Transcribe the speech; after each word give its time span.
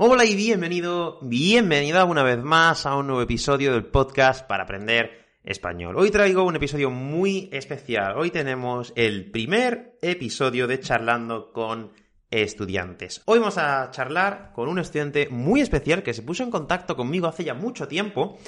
Hola 0.00 0.24
y 0.24 0.36
bienvenido, 0.36 1.18
bienvenida 1.22 2.04
una 2.04 2.22
vez 2.22 2.38
más 2.38 2.86
a 2.86 2.94
un 2.94 3.08
nuevo 3.08 3.20
episodio 3.20 3.72
del 3.72 3.86
podcast 3.86 4.46
para 4.46 4.62
aprender 4.62 5.26
español. 5.42 5.96
Hoy 5.96 6.12
traigo 6.12 6.44
un 6.44 6.54
episodio 6.54 6.88
muy 6.88 7.48
especial. 7.50 8.16
Hoy 8.16 8.30
tenemos 8.30 8.92
el 8.94 9.28
primer 9.32 9.98
episodio 10.00 10.68
de 10.68 10.78
Charlando 10.78 11.52
con 11.52 11.90
estudiantes. 12.30 13.22
Hoy 13.24 13.40
vamos 13.40 13.58
a 13.58 13.90
charlar 13.90 14.52
con 14.52 14.68
un 14.68 14.78
estudiante 14.78 15.30
muy 15.30 15.62
especial 15.62 16.04
que 16.04 16.14
se 16.14 16.22
puso 16.22 16.44
en 16.44 16.52
contacto 16.52 16.94
conmigo 16.94 17.26
hace 17.26 17.42
ya 17.42 17.54
mucho 17.54 17.88
tiempo 17.88 18.38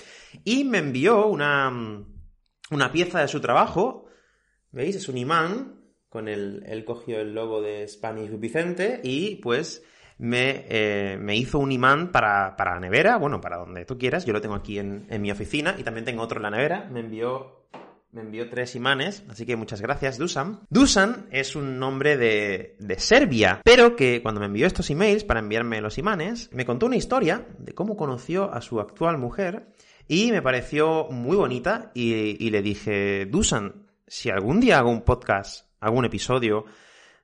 y 0.44 0.62
me 0.62 0.78
envió 0.78 1.26
una, 1.26 1.68
una 2.70 2.92
pieza 2.92 3.22
de 3.22 3.26
su 3.26 3.40
trabajo. 3.40 4.06
¿Veis? 4.70 4.94
Es 4.94 5.08
un 5.08 5.18
imán 5.18 5.82
con 6.08 6.28
el, 6.28 6.62
él 6.64 6.84
cogió 6.84 7.18
el 7.18 7.34
logo 7.34 7.60
de 7.60 7.88
Spanish 7.88 8.38
Vicente 8.38 9.00
y 9.02 9.34
pues 9.42 9.82
me, 10.20 10.66
eh, 10.68 11.16
me 11.18 11.34
hizo 11.34 11.58
un 11.58 11.72
imán 11.72 12.12
para, 12.12 12.54
para, 12.54 12.74
la 12.74 12.80
nevera, 12.80 13.16
bueno, 13.16 13.40
para 13.40 13.56
donde 13.56 13.86
tú 13.86 13.96
quieras. 13.96 14.26
Yo 14.26 14.34
lo 14.34 14.42
tengo 14.42 14.54
aquí 14.54 14.78
en, 14.78 15.06
en, 15.08 15.22
mi 15.22 15.30
oficina 15.30 15.74
y 15.78 15.82
también 15.82 16.04
tengo 16.04 16.22
otro 16.22 16.38
en 16.38 16.42
la 16.42 16.50
nevera. 16.50 16.86
Me 16.92 17.00
envió, 17.00 17.64
me 18.12 18.20
envió 18.20 18.50
tres 18.50 18.76
imanes, 18.76 19.24
así 19.30 19.46
que 19.46 19.56
muchas 19.56 19.80
gracias, 19.80 20.18
Dusan. 20.18 20.60
Dusan 20.68 21.26
es 21.30 21.56
un 21.56 21.78
nombre 21.78 22.18
de, 22.18 22.76
de 22.78 22.98
Serbia, 22.98 23.62
pero 23.64 23.96
que 23.96 24.20
cuando 24.20 24.40
me 24.40 24.46
envió 24.46 24.66
estos 24.66 24.90
emails 24.90 25.24
para 25.24 25.40
enviarme 25.40 25.80
los 25.80 25.96
imanes, 25.96 26.50
me 26.52 26.66
contó 26.66 26.84
una 26.84 26.96
historia 26.96 27.46
de 27.58 27.72
cómo 27.72 27.96
conoció 27.96 28.52
a 28.52 28.60
su 28.60 28.78
actual 28.78 29.16
mujer 29.16 29.72
y 30.06 30.32
me 30.32 30.42
pareció 30.42 31.08
muy 31.10 31.36
bonita 31.38 31.92
y, 31.94 32.36
y 32.44 32.50
le 32.50 32.60
dije, 32.60 33.24
Dusan, 33.24 33.86
si 34.06 34.28
algún 34.28 34.60
día 34.60 34.80
hago 34.80 34.90
un 34.90 35.00
podcast, 35.00 35.66
algún 35.80 36.04
episodio, 36.04 36.66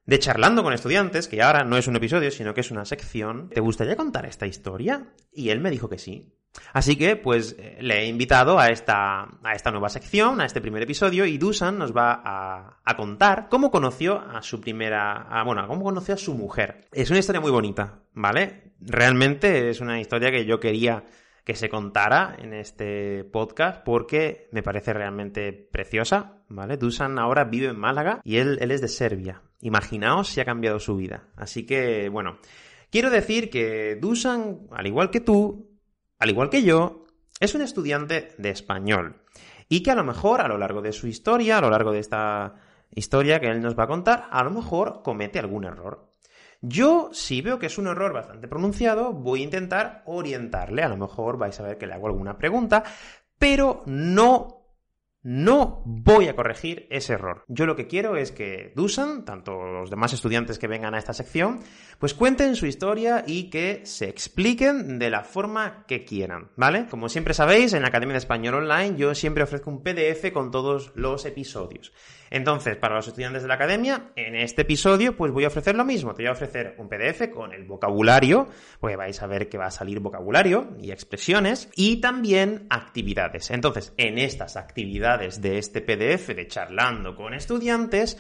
de 0.07 0.19
charlando 0.19 0.63
con 0.63 0.73
estudiantes, 0.73 1.29
que 1.29 1.43
ahora 1.43 1.65
no 1.65 1.77
es 1.77 1.89
un 1.89 1.97
episodio, 1.97 2.31
sino 2.31 2.55
que 2.55 2.61
es 2.61 2.71
una 2.71 2.85
sección. 2.85 3.51
¿Te 3.51 3.61
gustaría 3.61 3.97
contar 3.97 4.25
esta 4.25 4.47
historia? 4.47 5.13
Y 5.33 5.51
él 5.51 5.61
me 5.61 5.71
dijo 5.71 5.89
que 5.89 5.99
sí. 5.99 6.33
Así 6.73 6.97
que, 6.97 7.17
pues, 7.17 7.57
le 7.81 8.01
he 8.01 8.07
invitado 8.07 8.59
a 8.59 8.69
esta, 8.69 9.29
a 9.43 9.53
esta 9.55 9.71
nueva 9.71 9.89
sección, 9.89 10.41
a 10.41 10.47
este 10.47 10.61
primer 10.61 10.83
episodio, 10.83 11.27
y 11.27 11.37
Dusan 11.37 11.77
nos 11.77 11.95
va 11.95 12.23
a, 12.25 12.81
a 12.83 12.97
contar 12.97 13.49
cómo 13.51 13.71
conoció 13.71 14.19
a 14.21 14.41
su 14.43 14.61
primera, 14.61 15.43
bueno, 15.45 15.67
cómo 15.67 15.85
conoció 15.85 16.15
a 16.15 16.19
su 16.19 16.35
mujer. 16.35 16.87
Es 16.93 17.11
una 17.11 17.19
historia 17.19 17.41
muy 17.41 17.51
bonita, 17.51 18.01
¿vale? 18.15 18.73
Realmente 18.81 19.69
es 19.69 19.81
una 19.81 20.01
historia 20.01 20.31
que 20.31 20.47
yo 20.47 20.61
quería 20.61 21.05
que 21.47 21.55
se 21.55 21.69
contara 21.69 22.35
en 22.41 22.53
este 22.53 23.23
podcast 23.23 23.85
porque 23.85 24.49
me 24.51 24.65
parece 24.65 24.93
realmente 24.93 25.53
preciosa, 25.53 26.43
¿vale? 26.49 26.77
Dusan 26.77 27.21
ahora 27.21 27.45
vive 27.45 27.69
en 27.69 27.79
Málaga 27.79 28.21
y 28.25 28.39
él, 28.39 28.59
él 28.61 28.73
es 28.73 28.81
de 28.81 28.89
Serbia. 28.89 29.43
Imaginaos 29.61 30.27
si 30.27 30.41
ha 30.41 30.45
cambiado 30.45 30.81
su 30.81 30.97
vida. 30.97 31.29
Así 31.37 31.65
que, 31.65 32.09
bueno, 32.09 32.39
quiero 32.91 33.11
decir 33.11 33.49
que 33.49 33.95
Dusan, 33.95 34.67
al 34.73 34.89
igual 34.89 35.11
que 35.11 35.21
tú, 35.21 35.79
al 36.19 36.31
igual 36.31 36.51
que 36.51 36.65
yo, 36.65 37.05
es 37.39 37.55
un 37.55 37.63
estudiante 37.63 38.35
de 38.39 38.51
español. 38.51 39.23
Y 39.69 39.85
que 39.85 39.93
a 39.93 39.97
lo 39.97 40.03
mejor 40.03 40.41
a 40.41 40.49
lo 40.49 40.59
largo 40.59 40.83
de 40.83 40.91
su 40.91 41.07
historia, 41.07 41.59
a 41.59 41.61
lo 41.61 41.71
largo 41.71 41.93
de 41.93 42.01
esta 42.01 42.57
historia 42.91 43.39
que 43.39 43.47
él 43.47 43.63
nos 43.63 43.79
va 43.79 43.85
a 43.85 43.89
contar, 43.89 44.27
a 44.33 44.43
lo 44.43 44.51
mejor 44.51 45.01
comete 45.05 45.39
algún 45.39 45.65
error. 45.65 46.13
Yo, 46.61 47.11
si 47.13 47.43
veo 47.43 47.59
que 47.59 47.67
es 47.67 47.79
un 47.79 47.87
error 47.87 48.13
bastante 48.13 48.49
pronunciado, 48.49 49.13
voy 49.13 49.41
a 49.41 49.45
intentar 49.45 50.03
orientarle. 50.07 50.83
A 50.83 50.89
lo 50.89 50.97
mejor 50.97 51.39
vais 51.39 51.59
a 51.61 51.63
ver 51.63 51.79
que 51.79 51.87
le 51.87 51.95
hago 51.95 52.07
alguna 52.07 52.39
pregunta, 52.39 52.83
pero 53.39 53.83
no 53.87 54.56
no 55.27 55.83
voy 55.85 56.29
a 56.29 56.37
corregir 56.37 56.87
ese 56.89 57.15
error. 57.15 57.43
Yo 57.49 57.67
lo 57.67 57.75
que 57.75 57.89
quiero 57.89 58.17
es 58.17 58.31
que 58.31 58.73
Dusan, 58.77 59.25
tanto 59.25 59.67
los 59.67 59.91
demás 59.91 60.13
estudiantes 60.13 60.57
que 60.61 60.69
vengan 60.69 60.95
a 60.95 60.99
esta 60.99 61.15
sección, 61.15 61.59
pues 61.99 62.15
cuenten 62.15 62.55
su 62.55 62.67
historia 62.67 63.25
y 63.27 63.51
que 63.51 63.81
se 63.85 64.09
expliquen 64.09 65.01
de 65.01 65.11
la 65.11 65.25
forma 65.25 65.85
que 65.89 66.05
quieran, 66.05 66.53
¿vale? 66.55 66.87
Como 66.89 67.09
siempre 67.09 67.35
sabéis, 67.35 67.73
en 67.73 67.83
la 67.83 67.89
Academia 67.89 68.13
de 68.13 68.19
Español 68.19 68.55
Online 68.55 68.95
yo 68.97 69.17
siempre 69.17 69.43
ofrezco 69.43 69.69
un 69.69 69.83
PDF 69.83 70.31
con 70.33 70.53
todos 70.53 70.93
los 70.95 71.25
episodios. 71.25 71.93
Entonces, 72.31 72.77
para 72.77 72.97
los 72.97 73.07
estudiantes 73.07 73.43
de 73.43 73.49
la 73.49 73.55
academia, 73.55 74.11
en 74.17 74.35
este 74.35 74.63
episodio, 74.63 75.17
pues 75.17 75.33
voy 75.33 75.45
a 75.45 75.49
ofrecer 75.49 75.77
lo 75.77 75.85
mismo. 75.85 76.15
Te 76.15 76.23
voy 76.23 76.29
a 76.29 76.33
ofrecer 76.33 76.75
un 76.79 76.89
PDF 76.89 77.31
con 77.33 77.53
el 77.53 77.65
vocabulario, 77.65 78.49
porque 78.81 78.97
vais 78.97 79.23
a 79.23 79.27
ver 79.27 79.49
que 79.49 79.59
va 79.59 79.67
a 79.67 79.71
salir 79.71 80.01
vocabulario 80.01 80.77
y 80.81 80.91
expresiones, 80.91 81.71
y 81.77 82.01
también 82.01 82.67
actividades. 82.69 83.51
Entonces, 83.51 83.95
en 83.97 84.19
estas 84.19 84.57
actividades 84.57 85.16
de 85.17 85.59
este 85.59 85.81
PDF 85.81 86.29
de 86.29 86.47
charlando 86.47 87.17
con 87.17 87.33
estudiantes, 87.33 88.19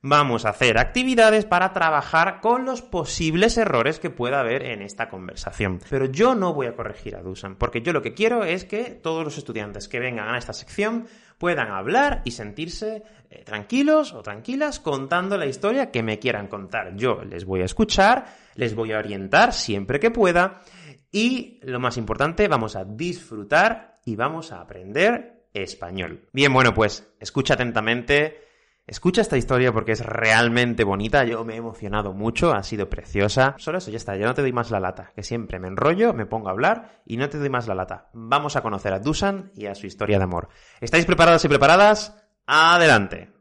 vamos 0.00 0.46
a 0.46 0.50
hacer 0.50 0.78
actividades 0.78 1.44
para 1.44 1.72
trabajar 1.74 2.40
con 2.40 2.64
los 2.64 2.80
posibles 2.80 3.58
errores 3.58 3.98
que 3.98 4.08
pueda 4.08 4.40
haber 4.40 4.62
en 4.62 4.80
esta 4.80 5.10
conversación. 5.10 5.80
Pero 5.90 6.06
yo 6.06 6.34
no 6.34 6.54
voy 6.54 6.66
a 6.66 6.74
corregir 6.74 7.16
a 7.16 7.22
Dusan, 7.22 7.56
porque 7.56 7.82
yo 7.82 7.92
lo 7.92 8.00
que 8.00 8.14
quiero 8.14 8.44
es 8.44 8.64
que 8.64 8.84
todos 8.84 9.24
los 9.24 9.36
estudiantes 9.36 9.88
que 9.88 10.00
vengan 10.00 10.28
a 10.28 10.38
esta 10.38 10.54
sección 10.54 11.06
puedan 11.36 11.70
hablar 11.70 12.22
y 12.24 12.30
sentirse 12.30 13.02
eh, 13.28 13.44
tranquilos 13.44 14.14
o 14.14 14.22
tranquilas 14.22 14.80
contando 14.80 15.36
la 15.36 15.46
historia 15.46 15.90
que 15.90 16.02
me 16.02 16.18
quieran 16.18 16.46
contar. 16.46 16.96
Yo 16.96 17.24
les 17.24 17.44
voy 17.44 17.60
a 17.60 17.66
escuchar, 17.66 18.26
les 18.54 18.74
voy 18.74 18.92
a 18.92 18.98
orientar 18.98 19.52
siempre 19.52 20.00
que 20.00 20.10
pueda 20.10 20.62
y 21.10 21.60
lo 21.62 21.80
más 21.80 21.96
importante, 21.96 22.48
vamos 22.48 22.76
a 22.76 22.84
disfrutar 22.84 23.98
y 24.04 24.16
vamos 24.16 24.52
a 24.52 24.60
aprender 24.60 25.37
español. 25.62 26.28
Bien, 26.32 26.52
bueno, 26.52 26.74
pues 26.74 27.12
escucha 27.20 27.54
atentamente 27.54 28.48
Escucha 28.88 29.20
esta 29.20 29.36
historia 29.36 29.70
porque 29.70 29.92
es 29.92 30.00
realmente 30.00 30.82
bonita, 30.82 31.22
yo 31.24 31.44
me 31.44 31.52
he 31.52 31.56
emocionado 31.58 32.14
mucho, 32.14 32.54
ha 32.54 32.62
sido 32.62 32.88
preciosa. 32.88 33.54
Solo 33.58 33.76
eso, 33.76 33.90
ya 33.90 33.98
está, 33.98 34.16
ya 34.16 34.24
no 34.24 34.32
te 34.32 34.40
doy 34.40 34.54
más 34.54 34.70
la 34.70 34.80
lata, 34.80 35.12
que 35.14 35.22
siempre 35.22 35.60
me 35.60 35.68
enrollo, 35.68 36.14
me 36.14 36.24
pongo 36.24 36.48
a 36.48 36.52
hablar 36.52 37.02
y 37.04 37.18
no 37.18 37.28
te 37.28 37.36
doy 37.36 37.50
más 37.50 37.68
la 37.68 37.74
lata. 37.74 38.08
Vamos 38.14 38.56
a 38.56 38.62
conocer 38.62 38.94
a 38.94 38.98
Dusan 38.98 39.52
y 39.54 39.66
a 39.66 39.74
su 39.74 39.86
historia 39.86 40.16
de 40.16 40.24
amor. 40.24 40.48
¿Estáis 40.80 41.04
preparadas 41.04 41.44
y 41.44 41.48
preparadas? 41.48 42.16
Adelante. 42.46 43.34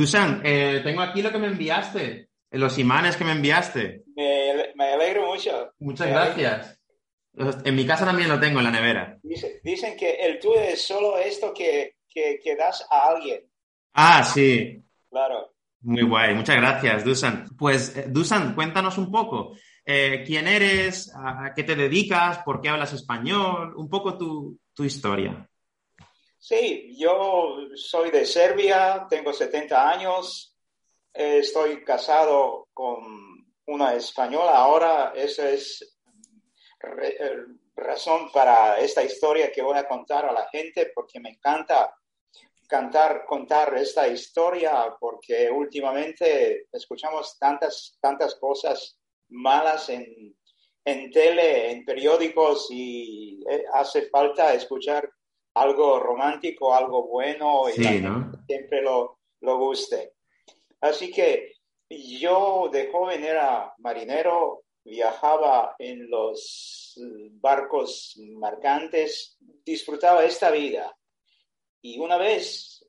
Dusan, 0.00 0.40
eh, 0.44 0.80
tengo 0.82 1.02
aquí 1.02 1.20
lo 1.20 1.30
que 1.30 1.36
me 1.36 1.48
enviaste, 1.48 2.30
los 2.52 2.78
imanes 2.78 3.18
que 3.18 3.24
me 3.24 3.32
enviaste. 3.32 4.04
Me, 4.16 4.72
me 4.74 4.94
alegro 4.94 5.26
mucho. 5.26 5.74
Muchas 5.78 6.08
gracias. 6.08 6.80
En 7.66 7.76
mi 7.76 7.84
casa 7.84 8.06
también 8.06 8.30
lo 8.30 8.40
tengo 8.40 8.60
en 8.60 8.64
la 8.64 8.70
nevera. 8.70 9.18
Dicen, 9.22 9.50
dicen 9.62 9.98
que 9.98 10.12
el 10.12 10.38
tú 10.38 10.54
es 10.54 10.80
solo 10.80 11.18
esto 11.18 11.52
que, 11.52 11.96
que, 12.08 12.40
que, 12.42 12.56
das 12.56 12.86
a 12.90 13.10
alguien. 13.10 13.42
Ah, 13.92 14.24
sí. 14.24 14.82
Claro. 15.10 15.52
Muy 15.82 16.02
guay, 16.02 16.34
muchas 16.34 16.56
gracias, 16.56 17.04
Dusan. 17.04 17.50
Pues, 17.58 17.94
eh, 17.94 18.06
Dusan, 18.08 18.54
cuéntanos 18.54 18.96
un 18.96 19.10
poco. 19.10 19.54
Eh, 19.84 20.22
¿Quién 20.26 20.48
eres? 20.48 21.12
¿A 21.14 21.52
qué 21.54 21.62
te 21.62 21.76
dedicas? 21.76 22.38
¿Por 22.38 22.62
qué 22.62 22.70
hablas 22.70 22.94
español? 22.94 23.74
Un 23.76 23.90
poco 23.90 24.16
tu, 24.16 24.58
tu 24.72 24.82
historia. 24.82 25.46
Sí, 26.42 26.96
yo 26.96 27.68
soy 27.74 28.10
de 28.10 28.24
Serbia, 28.24 29.06
tengo 29.10 29.30
70 29.30 29.90
años, 29.90 30.56
eh, 31.12 31.40
estoy 31.40 31.84
casado 31.84 32.66
con 32.72 33.46
una 33.66 33.94
española. 33.94 34.56
Ahora, 34.56 35.12
esa 35.14 35.50
es 35.50 35.98
re, 36.78 37.14
razón 37.76 38.32
para 38.32 38.80
esta 38.80 39.04
historia 39.04 39.52
que 39.52 39.60
voy 39.60 39.76
a 39.76 39.86
contar 39.86 40.24
a 40.24 40.32
la 40.32 40.48
gente 40.48 40.90
porque 40.94 41.20
me 41.20 41.28
encanta 41.28 41.94
cantar, 42.66 43.26
contar 43.26 43.76
esta 43.76 44.08
historia 44.08 44.96
porque 44.98 45.50
últimamente 45.50 46.68
escuchamos 46.72 47.38
tantas, 47.38 47.98
tantas 48.00 48.36
cosas 48.36 48.98
malas 49.28 49.90
en, 49.90 50.34
en 50.86 51.10
tele, 51.10 51.70
en 51.70 51.84
periódicos 51.84 52.68
y 52.70 53.44
eh, 53.46 53.64
hace 53.74 54.08
falta 54.08 54.54
escuchar 54.54 55.06
algo 55.54 55.98
romántico, 55.98 56.74
algo 56.74 57.06
bueno 57.06 57.68
y 57.68 57.72
sí, 57.72 58.00
¿no? 58.00 58.32
siempre 58.46 58.82
lo, 58.82 59.18
lo 59.40 59.58
guste. 59.58 60.14
Así 60.80 61.10
que 61.10 61.52
yo 61.88 62.68
de 62.72 62.90
joven 62.90 63.24
era 63.24 63.74
marinero, 63.78 64.62
viajaba 64.84 65.74
en 65.78 66.08
los 66.08 66.98
barcos 67.40 68.18
mercantes, 68.38 69.36
disfrutaba 69.64 70.24
esta 70.24 70.50
vida. 70.50 70.96
Y 71.82 71.98
una 71.98 72.16
vez 72.16 72.86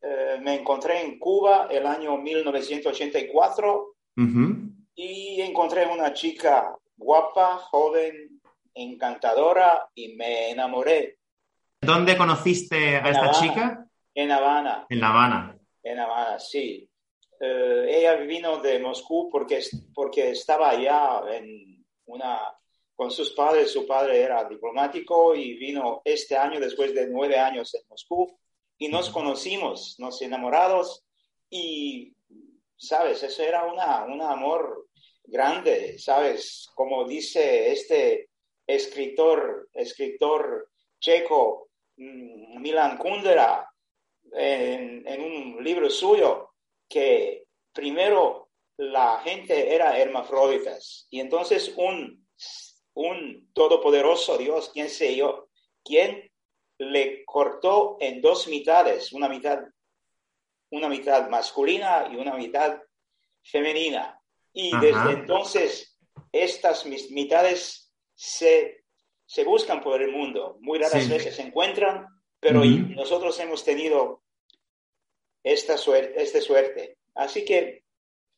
eh, 0.00 0.38
me 0.40 0.54
encontré 0.54 1.00
en 1.02 1.18
Cuba 1.18 1.68
el 1.70 1.86
año 1.86 2.18
1984 2.18 3.94
y 4.94 5.40
encontré 5.40 5.86
una 5.86 6.12
chica 6.12 6.76
guapa, 6.96 7.56
joven, 7.56 8.40
encantadora 8.74 9.88
y 9.94 10.14
me 10.14 10.50
enamoré. 10.50 11.18
¿Dónde 11.84 12.16
conociste 12.16 12.96
a 12.96 13.08
esta 13.10 13.30
chica? 13.32 13.86
En 14.14 14.30
Habana. 14.30 14.86
En 14.88 15.00
La 15.00 15.08
Habana. 15.10 15.58
En 15.82 15.98
Habana, 15.98 16.38
sí. 16.38 16.88
Eh, 17.40 17.86
ella 17.88 18.14
vino 18.16 18.58
de 18.58 18.78
Moscú 18.78 19.28
porque, 19.30 19.60
porque 19.94 20.30
estaba 20.30 20.70
allá 20.70 21.22
en 21.32 21.84
una, 22.06 22.38
con 22.94 23.10
sus 23.10 23.32
padres. 23.32 23.72
Su 23.72 23.86
padre 23.86 24.20
era 24.20 24.44
diplomático 24.44 25.34
y 25.34 25.54
vino 25.54 26.02
este 26.04 26.36
año 26.36 26.60
después 26.60 26.94
de 26.94 27.08
nueve 27.08 27.38
años 27.38 27.74
en 27.74 27.82
Moscú 27.88 28.38
y 28.78 28.88
nos 28.88 29.10
conocimos, 29.10 29.96
nos 29.98 30.20
enamoramos 30.22 31.04
y, 31.48 32.14
sabes, 32.76 33.22
eso 33.22 33.42
era 33.42 33.64
una, 33.64 34.04
un 34.04 34.20
amor 34.20 34.88
grande, 35.22 35.98
sabes, 35.98 36.68
como 36.74 37.06
dice 37.06 37.72
este 37.72 38.30
escritor, 38.66 39.68
escritor 39.72 40.70
checo, 40.98 41.63
Milan 41.96 42.98
Kundera, 42.98 43.68
en, 44.32 45.06
en 45.06 45.20
un 45.20 45.64
libro 45.64 45.88
suyo, 45.90 46.54
que 46.88 47.46
primero 47.72 48.50
la 48.76 49.20
gente 49.20 49.74
era 49.74 49.98
hermafroditas 49.98 51.06
y 51.10 51.20
entonces 51.20 51.72
un, 51.76 52.26
un 52.94 53.50
todopoderoso 53.52 54.36
Dios, 54.38 54.70
quién 54.72 54.88
sé 54.88 55.14
yo, 55.14 55.48
quién 55.84 56.30
le 56.78 57.24
cortó 57.24 57.96
en 58.00 58.20
dos 58.20 58.48
mitades, 58.48 59.12
una 59.12 59.28
mitad, 59.28 59.60
una 60.70 60.88
mitad 60.88 61.28
masculina 61.28 62.08
y 62.10 62.16
una 62.16 62.34
mitad 62.34 62.80
femenina. 63.42 64.20
Y 64.52 64.76
desde 64.78 65.12
entonces 65.12 65.98
estas 66.32 66.84
mitades 66.86 67.92
se, 68.14 68.83
se, 69.26 69.44
buscan 69.44 69.82
por 69.82 70.02
el 70.02 70.10
mundo. 70.10 70.58
Muy 70.60 70.78
raras 70.78 71.08
veces 71.08 71.36
se 71.36 71.42
encuentran, 71.42 72.06
pero 72.40 72.64
nosotros 72.64 73.38
hemos 73.40 73.64
tenido 73.64 74.22
esta 75.42 75.76
suerte, 75.76 76.22
esta 76.22 76.40
suerte. 76.40 76.98
Así 77.14 77.44
que 77.44 77.84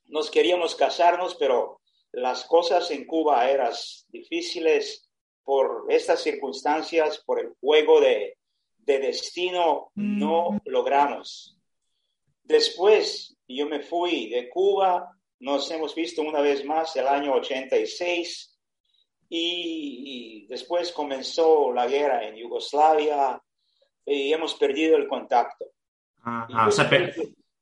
nos 0.06 0.31
queríamos 0.31 0.75
casarnos, 0.75 1.35
pero 1.37 1.81
las 2.12 2.44
cosas 2.44 2.91
en 2.91 3.06
Cuba 3.06 3.49
eran 3.50 3.73
difíciles 4.09 5.09
por 5.44 5.87
estas 5.88 6.23
circunstancias, 6.23 7.23
por 7.25 7.41
el 7.41 7.53
juego 7.61 8.00
de, 8.00 8.39
de 8.79 8.99
destino, 8.99 9.91
no 9.94 10.61
logramos. 10.65 11.59
Después 12.43 13.37
yo 13.49 13.67
me 13.67 13.81
fui 13.81 14.29
de 14.29 14.49
Cuba, 14.49 15.17
nos 15.41 15.71
hemos 15.71 15.94
visto 15.94 16.23
una 16.23 16.41
vez 16.41 16.65
más 16.65 16.97
el 16.97 17.06
año 17.06 17.35
86 17.35 18.56
y, 19.28 20.44
y 20.44 20.46
después 20.46 20.93
comenzó 20.93 21.73
la 21.73 21.87
guerra 21.87 22.26
en 22.26 22.37
Yugoslavia 22.37 23.40
y 24.06 24.32
hemos 24.32 24.55
perdido 24.55 24.96
el 24.96 25.08
contacto. 25.08 25.67
Ah, 26.23 26.67
o 26.69 26.70
sea, 26.70 26.88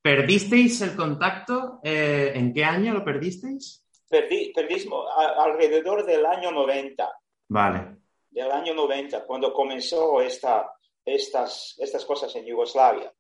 ¿perdisteis 0.03 0.81
el 0.83 0.97
contacto? 0.97 1.81
Eh, 1.83 2.33
¿En 2.35 2.53
qué 2.53 2.65
año 2.65 2.95
lo 2.95 3.05
perdisteis? 3.05 3.85
Perdí, 4.09 4.53
perdimos 4.55 5.07
alrededor 5.17 6.05
del 6.05 6.25
año 6.25 6.51
90. 6.51 7.11
Vale. 7.49 7.97
Del 8.31 8.51
año 8.51 8.75
90, 8.75 9.25
cuando 9.25 9.53
comenzó 9.53 10.21
esta, 10.21 10.71
estas, 11.05 11.77
estas 11.79 12.05
cosas 12.05 12.35
en 12.37 12.47
Yugoslavia. 12.47 13.13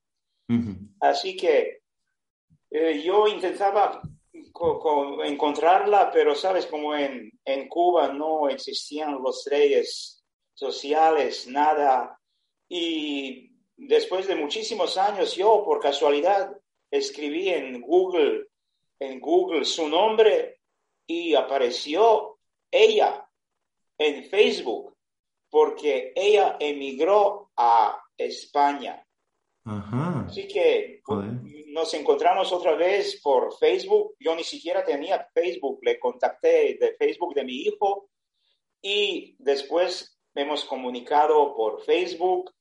Así 1.00 1.37
que 1.37 1.82
eh, 2.70 3.02
yo 3.02 3.26
intentaba 3.29 4.02
encontrarla, 5.25 6.11
pero 6.12 6.35
sabes, 6.35 6.67
como 6.67 6.95
en, 6.95 7.31
en 7.45 7.69
Cuba 7.69 8.12
no 8.12 8.49
existían 8.49 9.21
los 9.23 9.45
reyes 9.51 10.25
sociales, 10.55 11.47
nada. 11.49 12.19
Y 12.69 13.51
después 13.77 14.27
de 14.27 14.37
muchísimos 14.37 14.97
años, 14.97 15.35
yo 15.35 15.65
por 15.65 15.81
casualidad 15.81 16.56
escribí 16.91 17.49
en 17.49 17.81
Google, 17.81 18.47
en 19.01 19.21
Google 19.21 19.65
su 19.65 19.89
nombre 19.89 20.61
y 21.07 21.35
apareció 21.35 22.39
ella 22.71 23.29
en 23.99 24.25
Facebook 24.25 24.97
porque 25.50 26.12
ella 26.17 26.57
emigró 26.59 27.50
a 27.57 28.03
España. 28.17 29.04
Así 29.66 30.46
que 30.46 31.02
nos 31.69 31.94
encontramos 31.94 32.52
otra 32.52 32.75
vez 32.75 33.20
por 33.22 33.56
Facebook. 33.56 34.14
Yo 34.19 34.34
ni 34.37 34.44
siquiera 34.44 34.84
tenía 34.84 35.26
Facebook, 35.32 35.81
le 35.82 35.99
contacté 35.99 36.76
de 36.78 36.94
Facebook 36.99 37.34
de 37.34 37.44
mi 37.44 37.62
hijo 37.62 38.11
y 38.82 39.34
después 39.38 40.19
hemos 40.34 40.64
comunicado 40.64 41.55
por 41.55 41.82
Facebook 41.82 42.52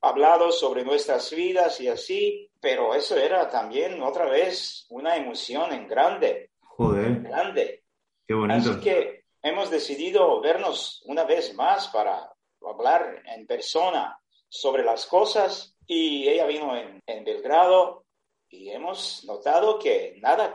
hablado 0.00 0.52
sobre 0.52 0.84
nuestras 0.84 1.30
vidas 1.34 1.80
y 1.80 1.88
así, 1.88 2.50
pero 2.60 2.94
eso 2.94 3.16
era 3.16 3.50
también 3.50 4.00
otra 4.02 4.26
vez 4.26 4.86
una 4.90 5.16
emoción 5.16 5.72
en 5.72 5.88
grande. 5.88 6.52
Joder. 6.60 7.22
Grande. 7.22 7.84
Qué 8.26 8.34
bonito. 8.34 8.70
Así 8.70 8.80
que 8.80 9.24
hemos 9.42 9.70
decidido 9.70 10.40
vernos 10.40 11.02
una 11.06 11.24
vez 11.24 11.54
más 11.54 11.88
para 11.88 12.32
hablar 12.62 13.22
en 13.26 13.46
persona 13.46 14.18
sobre 14.48 14.84
las 14.84 15.06
cosas 15.06 15.77
y 15.88 16.28
ella 16.28 16.46
vino 16.46 16.76
en, 16.76 17.02
en 17.06 17.24
Belgrado 17.24 18.04
y 18.48 18.68
hemos 18.70 19.24
notado 19.24 19.78
que 19.78 20.16
nada 20.20 20.54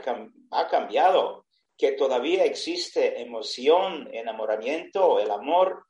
ha 0.51 0.67
cambiado, 0.67 1.45
que 1.75 1.93
todavía 1.93 2.45
existe 2.45 3.21
emoción, 3.21 4.07
enamoramiento, 4.13 5.19
el 5.19 5.31
amor 5.31 5.87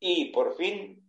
y 0.00 0.32
por 0.32 0.56
fin 0.56 1.00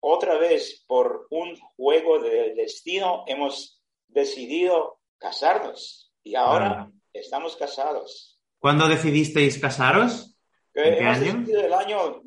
otra 0.00 0.36
vez 0.38 0.84
por 0.86 1.28
un 1.30 1.56
juego 1.76 2.18
del 2.20 2.56
destino 2.56 3.24
hemos 3.26 3.80
decidido 4.08 4.98
casarnos 5.18 6.12
y 6.24 6.34
ahora 6.34 6.90
estamos 7.12 7.56
casados. 7.56 8.40
¿Cuándo 8.58 8.88
decidisteis 8.88 9.58
casaros? 9.58 10.36
¿En 10.74 10.98
qué 10.98 11.04
año? 11.04 11.44
el 11.46 11.72
año 11.72 12.22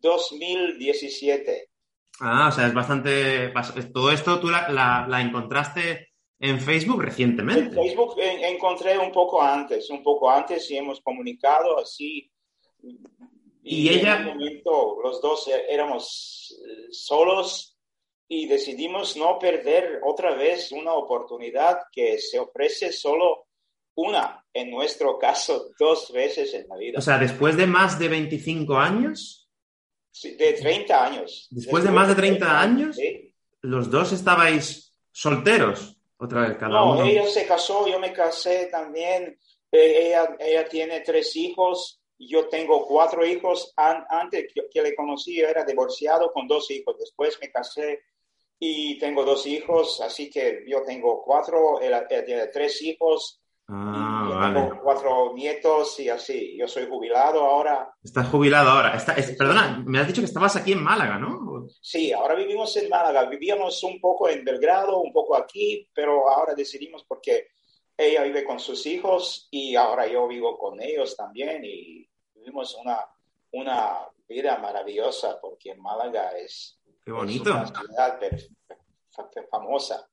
2017. 0.00 1.68
Ah, 2.20 2.48
o 2.48 2.52
sea, 2.52 2.66
es 2.66 2.74
bastante... 2.74 3.52
Todo 3.92 4.10
esto 4.10 4.40
tú 4.40 4.48
la, 4.48 5.20
encontraste 5.20 6.12
en 6.38 6.60
Facebook 6.60 7.02
recientemente. 7.02 7.64
En 7.64 7.72
Facebook 7.72 8.14
encontré 8.18 8.98
un 8.98 9.10
poco 9.10 9.42
antes, 9.42 9.90
un 9.90 10.02
poco 10.02 10.30
antes 10.30 10.70
y 10.70 10.76
hemos 10.76 11.00
comunicado 11.00 11.78
así 11.78 12.30
y, 13.62 13.88
ella... 13.88 14.16
En 14.16 14.28
un 14.28 14.34
momento 14.34 14.98
los 15.02 15.20
dos 15.20 15.48
e-, 15.48 15.72
éramos 15.72 16.54
eh, 16.66 16.88
solos 16.90 17.76
y 18.28 18.46
decidimos 18.46 19.16
no 19.16 19.38
perder 19.38 20.00
otra 20.04 20.34
vez 20.34 20.70
una 20.72 20.92
oportunidad 20.92 21.78
que 21.90 22.18
se 22.18 22.38
ofrece 22.38 22.92
solo 22.92 23.46
una, 23.96 24.44
en 24.52 24.70
nuestro 24.70 25.18
caso, 25.18 25.70
dos 25.78 26.12
veces 26.12 26.52
en 26.54 26.66
la 26.68 26.76
vida. 26.76 26.98
O 26.98 27.02
sea, 27.02 27.18
después 27.18 27.56
de 27.56 27.66
más 27.66 27.98
de 27.98 28.08
25 28.08 28.76
años. 28.76 29.43
De 30.22 30.52
30 30.52 31.04
años. 31.04 31.48
Después, 31.50 31.84
de 31.84 31.90
más 31.90 32.08
de 32.08 32.14
30, 32.14 32.60
años, 32.60 32.96
los 33.62 33.90
dos 33.90 34.12
estabais 34.12 34.92
solteros, 35.10 35.96
otra 36.16 36.42
vez, 36.42 36.56
cada 36.56 36.70
no, 36.70 37.04
ella 37.04 37.26
se 37.26 37.46
casó, 37.46 37.86
yo 37.88 37.98
me 37.98 38.12
casé 38.12 38.68
también. 38.70 39.38
Eh, 39.72 40.08
ella, 40.08 40.36
ella 40.38 40.68
tiene 40.68 41.00
tres 41.00 41.34
hijos 41.34 42.00
yo 42.18 42.48
tengo 42.48 42.86
cuatro 42.86 43.24
hijos. 43.24 43.72
antes 43.76 44.52
que, 44.72 44.82
le 44.82 44.94
conocí, 44.94 45.40
era 45.40 45.64
divorciado 45.64 46.32
con 46.32 46.46
dos 46.46 46.70
hijos. 46.70 46.96
Después 46.98 47.38
me 47.40 47.50
casé 47.50 48.02
y 48.58 48.98
tengo 48.98 49.24
dos 49.24 49.46
hijos, 49.46 50.00
así 50.00 50.30
que 50.30 50.64
yo 50.66 50.82
tengo 50.82 51.22
cuatro, 51.22 51.80
él, 51.80 51.94
tiene 52.08 52.46
tres 52.48 52.80
hijos. 52.82 53.40
Ah, 53.68 54.13
tengo 54.40 54.80
cuatro 54.82 55.32
nietos 55.34 55.98
y 56.00 56.08
así. 56.08 56.56
Yo 56.58 56.68
soy 56.68 56.86
jubilado 56.88 57.44
ahora. 57.44 57.94
Estás 58.02 58.28
jubilado 58.28 58.70
ahora. 58.70 58.98
perdona, 59.38 59.82
me 59.84 59.98
has 59.98 60.06
dicho 60.06 60.20
que 60.20 60.26
estabas 60.26 60.56
aquí 60.56 60.72
en 60.72 60.82
Málaga, 60.82 61.18
¿no? 61.18 61.66
Sí, 61.80 62.12
ahora 62.12 62.34
vivimos 62.34 62.76
en 62.76 62.88
Málaga. 62.88 63.24
Vivíamos 63.24 63.82
un 63.82 64.00
poco 64.00 64.28
en 64.28 64.44
Belgrado, 64.44 65.00
un 65.00 65.12
poco 65.12 65.36
aquí, 65.36 65.88
pero 65.94 66.28
ahora 66.28 66.54
decidimos 66.54 67.04
porque 67.04 67.48
ella 67.96 68.22
vive 68.22 68.44
con 68.44 68.58
sus 68.58 68.84
hijos 68.86 69.48
y 69.50 69.76
ahora 69.76 70.06
yo 70.06 70.26
vivo 70.26 70.58
con 70.58 70.80
ellos 70.82 71.16
también 71.16 71.64
y 71.64 72.08
vivimos 72.34 72.74
una, 72.74 72.98
una 73.52 73.98
vida 74.28 74.58
maravillosa 74.58 75.38
porque 75.40 75.74
Málaga 75.74 76.32
es, 76.38 76.80
Qué 77.04 77.12
bonito. 77.12 77.52
una 77.52 77.66
ciudad 77.66 78.20
famosa. 79.50 80.08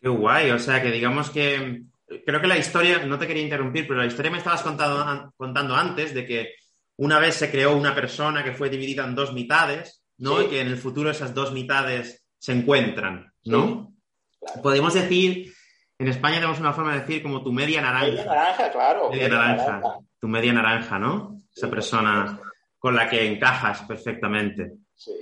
Qué 0.00 0.08
guay, 0.08 0.50
o 0.50 0.58
sea 0.58 0.82
que 0.82 0.90
digamos 0.90 1.30
que 1.30 1.82
creo 2.24 2.40
que 2.40 2.46
la 2.46 2.58
historia, 2.58 3.04
no 3.04 3.18
te 3.18 3.26
quería 3.26 3.42
interrumpir, 3.42 3.86
pero 3.86 4.00
la 4.00 4.06
historia 4.06 4.30
me 4.30 4.38
estabas 4.38 4.62
contando, 4.62 5.32
contando 5.36 5.74
antes 5.74 6.14
de 6.14 6.26
que 6.26 6.54
una 6.96 7.18
vez 7.18 7.34
se 7.36 7.50
creó 7.50 7.76
una 7.76 7.94
persona 7.94 8.44
que 8.44 8.52
fue 8.52 8.68
dividida 8.70 9.04
en 9.04 9.14
dos 9.14 9.32
mitades, 9.32 10.02
¿no? 10.18 10.38
Sí. 10.38 10.44
Y 10.44 10.48
que 10.48 10.60
en 10.60 10.68
el 10.68 10.76
futuro 10.76 11.10
esas 11.10 11.34
dos 11.34 11.52
mitades 11.52 12.24
se 12.38 12.52
encuentran, 12.52 13.32
¿no? 13.44 13.94
Claro. 14.40 14.62
Podemos 14.62 14.94
decir, 14.94 15.52
en 15.98 16.08
España 16.08 16.36
tenemos 16.36 16.58
una 16.60 16.72
forma 16.72 16.94
de 16.94 17.00
decir 17.00 17.22
como 17.22 17.42
tu 17.42 17.52
media 17.52 17.80
naranja. 17.80 18.06
Media 18.06 18.24
naranja, 18.24 18.72
claro. 18.72 19.10
Media 19.10 19.28
naranja. 19.28 19.82
Tu 20.20 20.28
media 20.28 20.52
naranja, 20.52 20.98
¿no? 20.98 21.36
Esa 21.54 21.66
Sí, 21.66 21.72
persona 21.72 22.40
con 22.78 22.96
la 22.96 23.08
que 23.08 23.26
encajas 23.26 23.82
perfectamente. 23.82 24.72
Sí, 24.94 25.12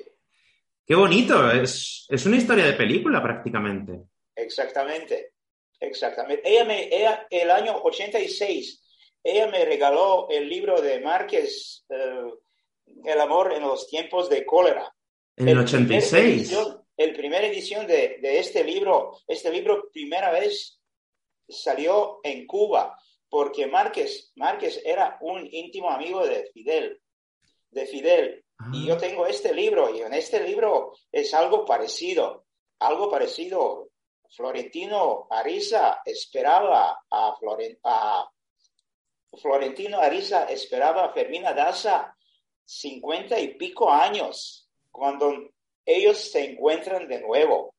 Qué 0.87 0.95
bonito, 0.95 1.51
es, 1.53 2.07
es 2.09 2.27
una 2.27 2.37
historia 2.37 2.65
de 2.65 2.73
película 2.73 3.23
prácticamente. 3.23 4.01
exactamente. 4.35 5.35
Exactamente. 5.81 6.43
Ella 6.49 6.65
me, 6.65 6.95
ella, 6.95 7.27
el 7.31 7.51
año 7.51 7.81
86, 7.83 8.83
ella 9.25 9.47
me 9.49 9.65
regaló 9.65 10.29
el 10.31 10.49
libro 10.49 10.81
de 10.81 11.01
Márquez, 11.01 11.85
eh, 11.89 12.31
El 13.05 13.21
amor 13.21 13.53
en 13.53 13.63
los 13.63 13.87
tiempos 13.89 14.29
de 14.29 14.45
cólera. 14.45 14.93
En 15.37 15.49
el 15.49 15.65
primer 15.65 15.99
86. 16.03 16.51
edición- 16.51 16.85
el 16.97 17.13
primer 17.15 17.45
edición 17.45 17.87
de, 17.87 18.19
de 18.21 18.39
este 18.41 18.63
libro, 18.63 19.17
este 19.27 19.51
libro 19.51 19.89
primera 19.91 20.31
vez 20.33 20.79
salió 21.49 22.21
en 22.23 22.47
Cuba, 22.47 22.99
porque 23.29 23.67
Márquez, 23.67 24.33
Márquez 24.37 24.83
era 24.85 25.17
un 25.23 25.49
íntimo 25.51 25.89
amigo 25.91 26.27
de 26.27 26.51
Fidel, 26.53 27.01
de 27.71 27.87
Fidel. 27.87 28.45
Y 28.75 28.87
yo 28.87 28.99
tengo 28.99 29.27
este 29.27 29.55
libro, 29.55 29.95
y 29.97 30.01
en 30.03 30.13
este 30.13 30.41
libro 30.47 30.93
es 31.11 31.33
algo 31.33 31.65
parecido, 31.65 32.45
algo 32.81 33.11
parecido. 33.11 33.89
Florentino 34.31 35.27
Ariza 35.31 36.03
esperaba 36.05 37.05
a, 37.11 37.35
Floren- 37.37 37.79
a 37.85 38.29
Florentino 39.41 39.99
Ariza 39.99 40.45
esperaba 40.45 41.05
a 41.05 41.13
Fermina 41.13 41.53
Daza 41.53 42.17
cincuenta 42.65 43.39
y 43.39 43.55
pico 43.55 43.91
años 43.91 44.69
cuando 44.91 45.33
ellos 45.85 46.19
se 46.19 46.53
encuentran 46.53 47.09
de 47.09 47.21
nuevo. 47.21 47.75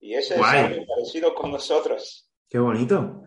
Y 0.00 0.14
eso 0.14 0.34
es 0.34 0.40
algo 0.42 0.86
parecido 0.86 1.34
con 1.34 1.50
nosotros. 1.52 2.28
Qué 2.48 2.58
bonito. 2.58 3.22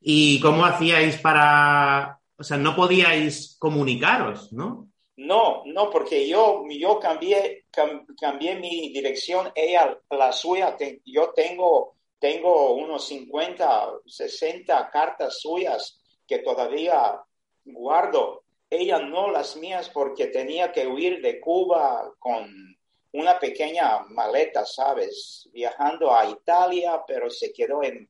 ¿Y 0.00 0.40
cómo 0.40 0.64
hacíais 0.64 1.18
para... 1.18 2.20
O 2.36 2.44
sea, 2.44 2.56
no 2.56 2.76
podíais 2.76 3.56
comunicaros, 3.58 4.52
¿no? 4.52 4.88
No, 5.20 5.62
no, 5.66 5.90
porque 5.90 6.28
yo, 6.28 6.62
yo 6.70 7.00
cambié, 7.00 7.64
cam- 7.72 8.06
cambié 8.16 8.54
mi 8.54 8.90
dirección, 8.92 9.50
ella 9.54 9.98
la 10.10 10.30
suya. 10.32 10.76
Yo 11.04 11.30
tengo, 11.34 11.96
tengo 12.20 12.74
unos 12.74 13.04
50, 13.08 13.90
60 14.06 14.88
cartas 14.90 15.40
suyas 15.40 16.00
que 16.26 16.38
todavía 16.38 17.20
guardo. 17.64 18.44
Ella 18.70 19.00
no 19.00 19.30
las 19.30 19.56
mías 19.56 19.90
porque 19.90 20.26
tenía 20.28 20.70
que 20.70 20.86
huir 20.86 21.20
de 21.20 21.40
Cuba 21.40 22.12
con 22.20 22.76
una 23.12 23.40
pequeña 23.40 24.04
maleta, 24.10 24.64
¿sabes? 24.66 25.48
Viajando 25.52 26.14
a 26.14 26.30
Italia, 26.30 27.02
pero 27.04 27.28
se 27.28 27.52
quedó 27.52 27.82
en, 27.82 28.08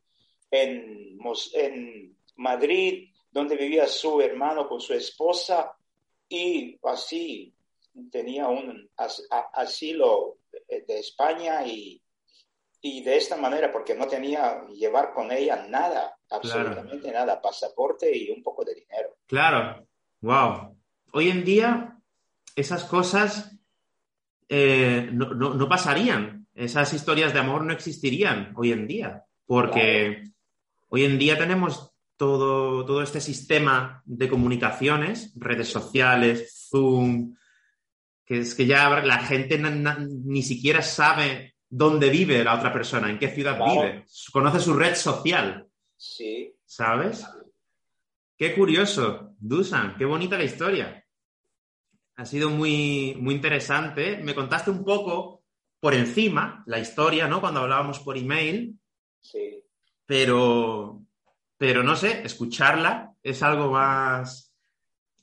en, 0.51 1.19
en 1.55 2.17
Madrid, 2.37 3.09
donde 3.31 3.57
vivía 3.57 3.87
su 3.87 4.21
hermano 4.21 4.69
con 4.69 4.81
su 4.81 4.93
esposa 4.93 5.75
y 6.29 6.79
así 6.85 7.55
tenía 8.11 8.49
un 8.49 8.89
as- 8.97 9.27
a- 9.31 9.51
asilo 9.55 10.39
de 10.69 10.83
de 10.83 10.99
España 11.01 11.67
y, 11.67 12.01
y 12.81 13.03
de 13.03 13.17
esta 13.17 13.37
manera, 13.37 13.73
porque 13.73 13.95
no 13.95 14.07
tenía 14.07 14.65
llevar 14.69 15.13
con 15.13 15.31
ella 15.33 15.67
nada, 15.69 16.17
absolutamente 16.31 17.11
nada, 17.13 17.41
pasaporte 17.41 18.17
y 18.17 18.31
un 18.31 18.43
poco 18.43 18.65
de 18.65 18.75
dinero. 18.75 19.17
Claro. 19.27 19.87
Wow. 20.21 20.77
Hoy 21.13 21.29
en 21.31 21.45
día 21.45 21.97
esas 22.57 22.85
cosas 22.85 23.51
eh, 24.49 25.09
no, 25.13 25.35
no- 25.35 25.55
no 25.55 25.69
pasarían. 25.69 26.47
Esas 26.55 26.93
historias 26.93 27.33
de 27.33 27.39
amor 27.41 27.65
no 27.65 27.73
existirían 27.73 28.53
hoy 28.57 28.73
en 28.73 28.87
día. 28.87 29.25
Porque 29.47 30.23
hoy 30.89 31.05
en 31.05 31.19
día 31.19 31.37
tenemos 31.39 31.93
todo, 32.19 32.85
todo 32.85 33.01
este 33.03 33.21
sistema 33.23 34.03
de 34.05 34.29
comunicaciones, 34.29 35.33
redes 35.37 35.69
sociales, 35.69 36.69
Zoom, 36.69 37.35
que 38.27 38.41
es 38.41 38.55
que 38.55 38.67
ya 38.67 38.91
la 39.01 39.19
gente 39.21 39.59
ni 39.59 40.43
siquiera 40.43 40.83
sabe 40.83 41.55
dónde 41.71 42.11
vive 42.11 42.45
la 42.45 42.57
otra 42.57 42.73
persona, 42.73 43.09
en 43.09 43.19
qué 43.19 43.29
ciudad 43.31 43.57
Claro. 43.57 43.81
vive. 43.83 44.05
Conoce 44.33 44.61
su 44.61 44.75
red 44.75 44.95
social, 44.95 45.65
Sí, 45.97 46.55
¿sabes? 46.65 47.27
Qué 48.37 48.55
curioso, 48.55 49.35
Dusan, 49.39 49.97
qué 49.97 50.05
bonita 50.05 50.37
la 50.39 50.45
historia. 50.45 51.05
Ha 52.17 52.25
sido 52.25 52.51
muy, 52.51 53.17
muy 53.21 53.35
interesante. 53.35 54.19
Me 54.19 54.35
contaste 54.35 54.71
un 54.71 54.85
poco 54.85 55.43
por 55.81 55.95
encima 55.95 56.63
la 56.67 56.79
historia, 56.79 57.27
¿no? 57.29 57.41
Cuando 57.41 57.61
hablábamos 57.61 57.99
por 58.01 58.17
email, 58.17 58.79
sí, 59.21 59.63
pero, 60.07 61.03
pero 61.59 61.83
no 61.83 61.97
sé, 61.97 62.23
escucharla 62.25 63.13
es 63.23 63.43
algo 63.43 63.71
más, 63.71 64.55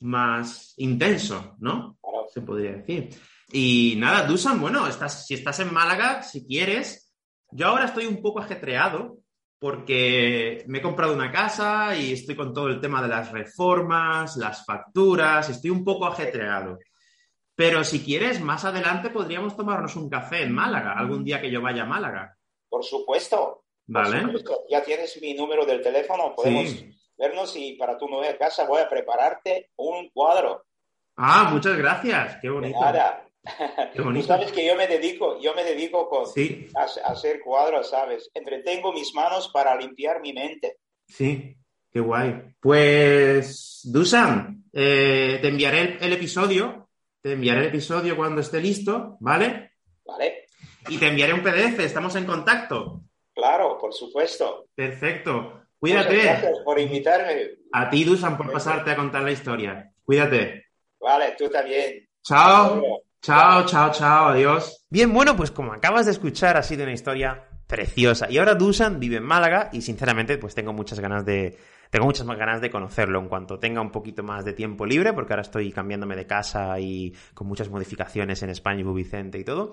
más 0.01 0.73
intenso, 0.77 1.55
¿no? 1.59 1.97
se 2.31 2.41
podría 2.41 2.73
decir. 2.73 3.09
Y 3.51 3.95
nada, 3.97 4.27
Dusan, 4.27 4.59
bueno, 4.59 4.85
estás, 4.87 5.25
si 5.25 5.35
estás 5.35 5.59
en 5.61 5.73
Málaga, 5.73 6.21
si 6.21 6.45
quieres, 6.45 7.13
yo 7.51 7.67
ahora 7.67 7.85
estoy 7.85 8.05
un 8.05 8.21
poco 8.21 8.39
ajetreado 8.39 9.19
porque 9.57 10.65
me 10.67 10.79
he 10.79 10.81
comprado 10.81 11.13
una 11.13 11.31
casa 11.31 11.95
y 11.95 12.11
estoy 12.11 12.35
con 12.35 12.53
todo 12.53 12.67
el 12.67 12.81
tema 12.81 13.01
de 13.01 13.07
las 13.07 13.31
reformas, 13.31 14.35
las 14.35 14.65
facturas, 14.65 15.49
estoy 15.49 15.69
un 15.69 15.83
poco 15.83 16.05
ajetreado. 16.05 16.77
Pero 17.55 17.85
si 17.85 18.03
quieres, 18.03 18.41
más 18.41 18.65
adelante 18.65 19.09
podríamos 19.09 19.55
tomarnos 19.55 19.95
un 19.95 20.09
café 20.09 20.43
en 20.43 20.53
Málaga, 20.53 20.93
algún 20.93 21.23
día 21.23 21.39
que 21.39 21.49
yo 21.49 21.61
vaya 21.61 21.83
a 21.83 21.87
Málaga. 21.87 22.35
Por 22.67 22.83
supuesto. 22.83 23.64
¿Vale? 23.87 24.23
Ya 24.69 24.83
tienes 24.83 25.19
mi 25.21 25.33
número 25.33 25.65
del 25.65 25.81
teléfono, 25.81 26.33
podemos 26.35 26.69
Sí. 26.69 26.89
vernos 27.17 27.55
y 27.55 27.73
para 27.73 27.97
tu 27.97 28.07
nueva 28.07 28.35
casa 28.37 28.65
voy 28.65 28.81
a 28.81 28.89
prepararte 28.89 29.69
un 29.77 30.09
cuadro. 30.09 30.65
Ah, 31.17 31.49
muchas 31.51 31.77
gracias. 31.77 32.37
Qué 32.41 32.47
De 32.47 32.53
bonito. 32.53 32.79
nada. 32.79 33.21
Qué 33.93 33.97
Tú 33.99 34.03
bonito. 34.05 34.27
sabes 34.27 34.51
que 34.51 34.65
yo 34.65 34.75
me 34.75 34.87
dedico, 34.87 35.39
yo 35.39 35.53
me 35.53 35.63
dedico 35.63 36.09
con, 36.09 36.25
Sí, 36.27 36.67
a, 36.75 36.81
a 36.81 37.11
hacer 37.11 37.41
cuadros, 37.41 37.89
¿sabes? 37.89 38.29
Entretengo 38.33 38.91
mis 38.91 39.13
manos 39.13 39.49
para 39.53 39.75
limpiar 39.75 40.19
mi 40.19 40.33
mente. 40.33 40.77
Sí, 41.07 41.55
qué 41.91 41.99
guay. 41.99 42.41
Pues, 42.59 43.81
Dusan, 43.83 44.63
eh, 44.73 45.37
te 45.41 45.47
enviaré 45.49 45.81
el, 45.81 45.97
el 46.01 46.13
episodio, 46.13 46.89
te 47.21 47.33
enviaré 47.33 47.61
el 47.61 47.67
episodio 47.67 48.17
cuando 48.17 48.41
esté 48.41 48.59
listo, 48.59 49.15
¿vale? 49.19 49.73
¿Vale? 50.03 50.47
Y 50.89 50.97
te 50.97 51.07
enviaré 51.07 51.33
un 51.33 51.43
PDF, 51.43 51.79
estamos 51.79 52.15
en 52.15 52.25
contacto. 52.25 53.01
Claro, 53.35 53.77
por 53.77 53.93
supuesto. 53.93 54.67
Perfecto. 54.73 55.61
Muchas 55.81 56.05
Cuídate. 56.07 56.23
gracias 56.23 56.59
por 56.63 56.79
invitarme. 56.79 57.35
A 57.73 57.89
ti, 57.89 58.03
Dusan, 58.05 58.37
por 58.37 58.51
pasarte 58.51 58.91
a 58.91 58.95
contar 58.95 59.21
la 59.23 59.31
historia. 59.31 59.91
Cuídate. 60.03 60.67
Vale, 60.99 61.35
tú 61.37 61.49
también. 61.49 62.07
Chao. 62.23 62.81
Chao, 63.21 63.65
chao, 63.65 63.91
chao. 63.91 64.29
Adiós. 64.29 64.85
Bien, 64.89 65.13
bueno, 65.13 65.35
pues 65.35 65.51
como 65.51 65.73
acabas 65.73 66.05
de 66.05 66.13
escuchar, 66.13 66.57
ha 66.57 66.63
sido 66.63 66.83
una 66.83 66.93
historia 66.93 67.49
preciosa. 67.67 68.27
Y 68.29 68.37
ahora 68.37 68.55
Dusan 68.55 68.99
vive 68.99 69.17
en 69.17 69.23
Málaga 69.23 69.69
y 69.73 69.81
sinceramente 69.81 70.37
pues 70.37 70.55
tengo 70.55 70.73
muchas 70.73 70.99
ganas 70.99 71.25
de 71.25 71.57
tengo 71.89 72.05
muchas 72.05 72.25
más 72.25 72.37
ganas 72.37 72.61
de 72.61 72.69
conocerlo 72.69 73.19
en 73.19 73.27
cuanto 73.27 73.59
tenga 73.59 73.79
un 73.81 73.91
poquito 73.91 74.23
más 74.23 74.43
de 74.43 74.53
tiempo 74.53 74.85
libre, 74.85 75.13
porque 75.13 75.33
ahora 75.33 75.43
estoy 75.43 75.71
cambiándome 75.71 76.15
de 76.15 76.25
casa 76.25 76.79
y 76.79 77.13
con 77.33 77.47
muchas 77.47 77.69
modificaciones 77.69 78.41
en 78.43 78.49
España 78.49 78.81
y 78.81 78.83
Vicente 78.83 79.37
y 79.37 79.43
todo. 79.43 79.71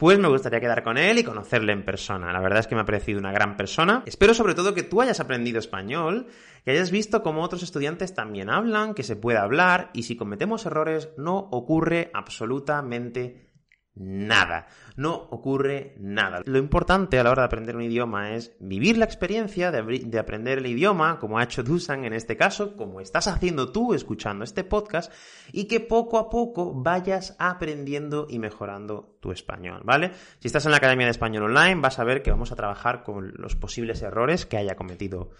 Pues 0.00 0.18
me 0.18 0.28
gustaría 0.28 0.60
quedar 0.60 0.82
con 0.82 0.96
él 0.96 1.18
y 1.18 1.24
conocerle 1.24 1.74
en 1.74 1.84
persona. 1.84 2.32
La 2.32 2.40
verdad 2.40 2.60
es 2.60 2.66
que 2.66 2.74
me 2.74 2.80
ha 2.80 2.86
parecido 2.86 3.18
una 3.18 3.32
gran 3.32 3.58
persona. 3.58 4.02
Espero 4.06 4.32
sobre 4.32 4.54
todo 4.54 4.72
que 4.72 4.82
tú 4.82 5.02
hayas 5.02 5.20
aprendido 5.20 5.58
español, 5.58 6.28
que 6.64 6.70
hayas 6.70 6.90
visto 6.90 7.22
cómo 7.22 7.42
otros 7.42 7.62
estudiantes 7.62 8.14
también 8.14 8.48
hablan, 8.48 8.94
que 8.94 9.02
se 9.02 9.14
puede 9.14 9.36
hablar 9.36 9.90
y 9.92 10.04
si 10.04 10.16
cometemos 10.16 10.64
errores 10.64 11.10
no 11.18 11.36
ocurre 11.36 12.10
absolutamente 12.14 13.24
nada. 13.34 13.49
No 13.94 15.14
ocurre 15.30 15.94
nada. 15.98 16.42
Lo 16.46 16.58
importante 16.58 17.18
a 17.18 17.24
la 17.24 17.30
hora 17.30 17.42
de 17.42 17.46
aprender 17.46 17.76
un 17.76 17.82
idioma 17.82 18.34
es 18.34 18.56
vivir 18.60 18.96
la 18.96 19.04
experiencia 19.04 19.70
de, 19.70 19.82
de 19.82 20.18
aprender 20.18 20.58
el 20.58 20.66
idioma, 20.66 21.18
como 21.18 21.38
ha 21.38 21.44
hecho 21.44 21.62
Dusan 21.62 22.04
en 22.04 22.12
este 22.12 22.36
caso, 22.36 22.76
como 22.76 23.00
estás 23.00 23.28
haciendo 23.28 23.72
tú 23.72 23.92
escuchando 23.92 24.44
este 24.44 24.64
podcast, 24.64 25.12
y 25.52 25.64
que 25.64 25.80
poco 25.80 26.18
a 26.18 26.30
poco 26.30 26.72
vayas 26.72 27.36
aprendiendo 27.38 28.26
y 28.30 28.38
mejorando 28.38 29.18
tu 29.20 29.32
español, 29.32 29.82
¿vale? 29.84 30.12
Si 30.38 30.48
estás 30.48 30.64
en 30.64 30.70
la 30.70 30.78
Academia 30.78 31.06
de 31.06 31.12
Español 31.12 31.44
Online, 31.44 31.80
vas 31.80 31.98
a 31.98 32.04
ver 32.04 32.22
que 32.22 32.30
vamos 32.30 32.52
a 32.52 32.56
trabajar 32.56 33.02
con 33.02 33.32
los 33.36 33.56
posibles 33.56 34.02
errores 34.02 34.46
que 34.46 34.56
haya 34.56 34.76
cometido 34.76 35.30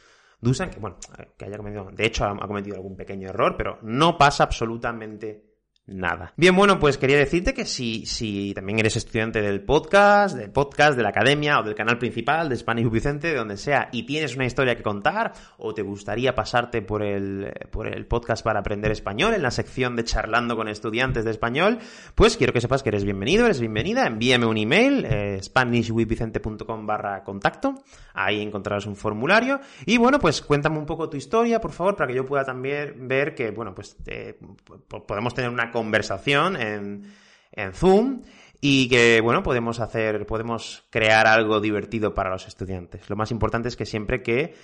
Dusan, 0.42 0.71
que 0.71 0.80
bueno, 0.80 0.97
que 1.37 1.45
haya 1.45 1.59
cometido, 1.59 1.90
de 1.92 2.07
hecho 2.07 2.25
ha 2.25 2.47
cometido 2.47 2.76
algún 2.76 2.97
pequeño 2.97 3.28
error, 3.28 3.57
pero 3.59 3.78
no 3.83 4.16
pasa 4.16 4.45
absolutamente 4.45 5.50
nada. 5.87 6.32
Bien, 6.37 6.54
bueno, 6.54 6.78
pues 6.78 6.99
quería 6.99 7.18
decirte 7.18 7.52
que 7.52 7.64
si, 7.64 8.06
si 8.06 8.54
también 8.54 8.78
eres 8.78 8.96
estudiante 8.96 9.42
del 9.42 9.62
podcast, 9.62 10.37
del 10.37 10.50
podcast, 10.50 10.96
de 10.96 11.02
la 11.02 11.08
academia 11.08 11.58
o 11.58 11.62
del 11.62 11.75
canal 11.75 11.99
principal 11.99 12.49
de 12.49 12.56
Spanish 12.56 12.88
Vicente, 12.90 13.28
de 13.28 13.37
donde 13.37 13.56
sea, 13.56 13.88
y 13.92 14.04
tienes 14.04 14.37
una 14.37 14.46
historia 14.46 14.76
que 14.76 14.82
contar, 14.82 15.32
o 15.58 15.75
te 15.75 15.82
gustaría 15.82 16.34
pasarte 16.34 16.82
por 16.82 17.02
el, 17.02 17.52
por 17.70 17.88
el 17.88 18.06
podcast 18.06 18.44
para 18.44 18.60
aprender 18.60 18.92
español, 18.92 19.34
en 19.34 19.42
la 19.42 19.50
sección 19.50 19.96
de 19.96 20.04
charlando 20.04 20.56
con 20.56 20.68
estudiantes 20.68 21.25
de 21.25 21.32
español, 21.32 21.78
pues 22.14 22.37
quiero 22.37 22.52
que 22.52 22.60
sepas 22.60 22.82
que 22.82 22.90
eres 22.90 23.04
bienvenido, 23.04 23.46
eres 23.46 23.60
bienvenida, 23.60 24.06
envíame 24.06 24.46
un 24.46 24.58
email, 24.58 25.04
eh, 25.04 25.40
spanishwithvicente.com 25.42 26.87
barra 26.87 27.25
contacto, 27.25 27.75
ahí 28.14 28.40
encontrarás 28.40 28.87
un 28.87 28.96
formulario, 28.96 29.60
y 29.87 29.96
bueno, 29.99 30.20
pues 30.20 30.40
cuéntame 30.40 30.78
un 30.78 30.87
poco 30.87 31.10
tu 31.10 31.16
historia, 31.16 31.60
por 31.60 31.72
favor, 31.72 31.96
para 31.96 32.08
que 32.08 32.14
yo 32.14 32.25
pueda 32.25 32.44
también 32.44 33.08
ver 33.08 33.34
que, 33.34 33.50
bueno, 33.50 33.75
pues 33.75 33.96
eh, 34.06 34.38
podemos 35.06 35.34
tener 35.34 35.50
una 35.50 35.70
conversación 35.73 36.57
en, 36.57 37.12
en 37.53 37.73
Zoom 37.73 38.23
y 38.61 38.89
que, 38.89 39.21
bueno, 39.23 39.43
podemos 39.43 39.81
hacer, 39.81 40.27
podemos 40.27 40.85
crear 40.91 41.27
algo 41.27 41.61
divertido 41.61 42.15
para 42.15 42.31
los 42.31 42.47
estudiantes. 42.47 43.09
Lo 43.09 43.17
más 43.17 43.31
importante 43.31 43.69
es 43.69 43.77
que 43.77 43.87
siempre 43.87 44.23
que, 44.23 44.55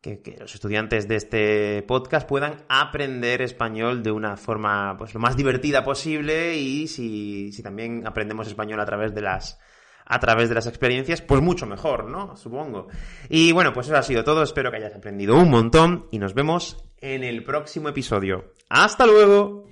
que, 0.00 0.36
los 0.38 0.54
estudiantes 0.54 1.06
de 1.06 1.16
este 1.16 1.82
podcast 1.82 2.26
puedan 2.26 2.64
aprender 2.68 3.42
español 3.42 4.02
de 4.02 4.10
una 4.10 4.36
forma, 4.36 4.96
pues, 4.96 5.12
lo 5.12 5.20
más 5.20 5.36
divertida 5.36 5.84
posible 5.84 6.56
y 6.56 6.88
si, 6.88 7.52
si 7.52 7.62
también 7.62 8.06
aprendemos 8.06 8.48
español 8.48 8.80
a 8.80 8.86
través 8.86 9.14
de 9.14 9.20
las, 9.20 9.60
a 10.06 10.18
través 10.18 10.48
de 10.48 10.54
las 10.54 10.66
experiencias, 10.66 11.20
pues 11.20 11.42
mucho 11.42 11.66
mejor, 11.66 12.06
¿no? 12.06 12.36
Supongo. 12.36 12.88
Y 13.28 13.52
bueno, 13.52 13.72
pues 13.72 13.86
eso 13.86 13.96
ha 13.96 14.02
sido 14.02 14.24
todo. 14.24 14.42
Espero 14.42 14.70
que 14.70 14.78
hayas 14.78 14.94
aprendido 14.94 15.36
un 15.36 15.50
montón 15.50 16.06
y 16.10 16.18
nos 16.18 16.32
vemos 16.32 16.84
en 16.98 17.22
el 17.22 17.44
próximo 17.44 17.88
episodio. 17.90 18.54
¡Hasta 18.68 19.06
luego! 19.06 19.71